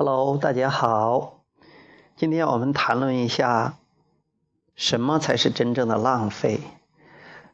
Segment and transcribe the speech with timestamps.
[0.00, 1.42] Hello，大家好。
[2.14, 3.78] 今天我们谈论一下
[4.76, 6.60] 什么才是真正的浪费。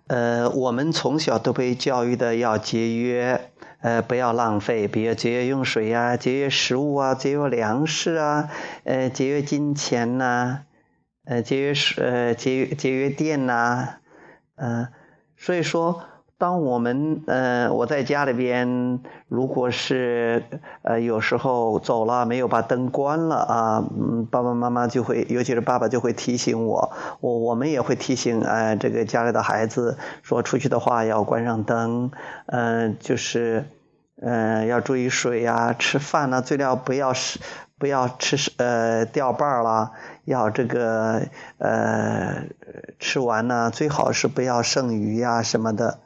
[0.09, 8.50] 呃，我们从小都被教育的要节约，呃，不要浪费，比如节约用水呀，节约食物啊，节约粮食啊，
[8.84, 10.64] 呃，节约金钱呐，
[11.24, 14.00] 呃，节约水，呃，节约节约电呐，
[14.56, 14.88] 嗯，
[15.38, 16.02] 所以说。
[16.45, 20.43] 当我们呃，我在家里边，如果是
[20.82, 32.11] 呃有时候走了没有把灯关了啊，嗯，爸爸妈妈就会，尤其是爸爸就会提醒我，我我们也会提醒哎，这个家里的孩子说出去的话要关上灯，
[32.44, 33.64] 嗯，就是
[34.20, 37.41] 嗯要注意水呀，吃饭呢最料不要是
[37.78, 39.92] 不要吃呃掉瓣了，
[40.27, 41.22] 要这个
[41.56, 42.44] 呃
[42.98, 46.00] 吃完呢最好是不要剩余呀什么的。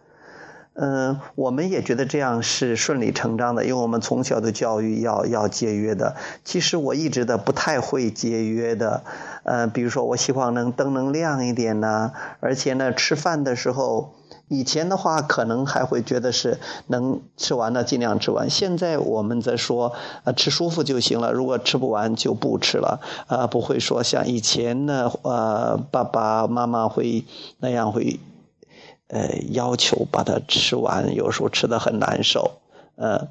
[0.81, 6.15] 嗯，我们也觉得这样是顺理成章的，因为我们从小的教育要要节约的。
[6.45, 9.03] 其实我一直的不太会节约的，
[9.43, 14.15] 呃，比如说我希望能灯能亮一点呢，而且呢，吃饭的时候，
[14.47, 27.25] 以前的话可能还会觉得是能吃完了尽量吃完，现在我们在说，呃，吃舒服就行了，如果吃不完就不吃了，啊，不会说像以前呢，呃，爸爸妈妈会
[27.59, 28.21] 那样会。
[29.09, 32.61] 呃，要求把它吃完，有时候吃的很难受。
[32.97, 33.29] 呃，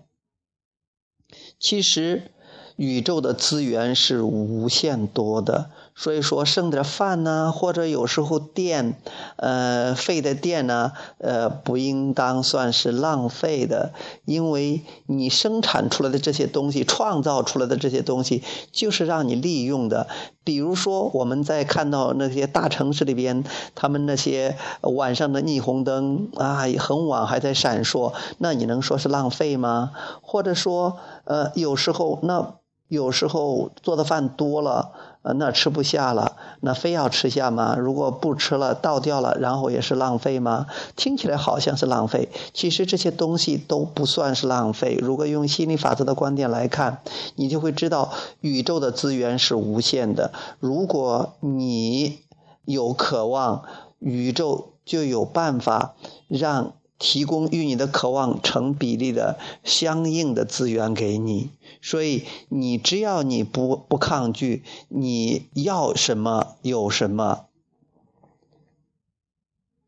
[1.60, 2.32] 其实
[2.76, 5.72] 宇宙的资源是无限多的。
[6.00, 9.02] 所以说，剩点饭呢，或者有时候电，
[9.38, 20.08] 呃，费的电呢，呃，不应当算是浪费的，因为你生产出来的这些东西，创造出来的这些东西，就是让你利用的。
[20.44, 29.92] 比如说，我们在看到那些大城市里边，他们那些晚上的霓虹灯啊，很晚还在闪烁，那你能说是浪费吗？
[30.22, 32.54] 或者说，呃，有时候那。
[32.88, 37.76] 有时候做的饭多了，呃，那吃不下了，那非要吃下吗？
[37.78, 40.68] 如果不吃了，倒掉了，然后也是浪费吗？
[40.96, 44.98] 听起来好像是浪费，其实这些东西都不算是浪费。
[45.02, 47.02] 如果用心理法则的观点来看，
[47.36, 50.32] 你就会知道宇宙的资源是无限的。
[50.60, 52.20] 如果你
[52.64, 53.64] 有渴望，
[54.00, 55.96] 宇宙就有办法
[56.30, 56.74] 让。
[57.00, 67.46] 提供与你的渴望成比例的相应的资源给你，所以你只要你不不抗拒，你要什么有什么。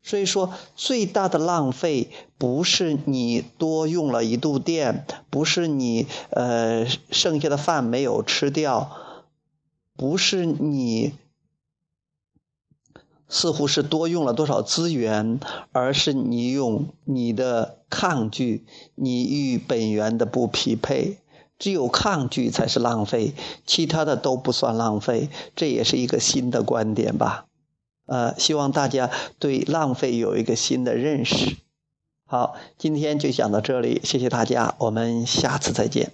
[0.02, 8.90] 所以说，最大的浪费不是你多用了一度电，不是你呃剩下的饭没有吃掉，
[9.96, 11.12] 不是你。
[13.30, 15.40] 似乎是多用了多少资源，
[15.72, 21.18] 而是你用你的抗拒，你与本源的不匹配，
[21.58, 23.32] 只有抗拒才是浪费，
[23.64, 25.30] 其他的都不算浪费。
[25.54, 27.46] 这也是一个新的观点吧？
[28.06, 29.08] 呃，希望大家
[29.38, 31.56] 对浪费有一个新的认识。
[32.26, 36.12] 好，今天就讲到这里，谢谢大家，我们下次再见，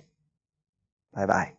[1.10, 1.55] 拜拜。